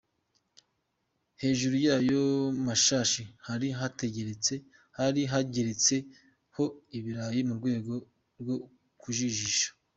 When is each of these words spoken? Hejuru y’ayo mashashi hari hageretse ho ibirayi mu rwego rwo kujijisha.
Hejuru 1.41 1.75
y’ayo 1.85 2.23
mashashi 2.65 3.23
hari 4.97 5.19
hageretse 5.31 5.95
ho 6.55 6.63
ibirayi 6.97 7.41
mu 7.47 7.53
rwego 7.59 7.93
rwo 8.41 8.55
kujijisha. 9.01 9.69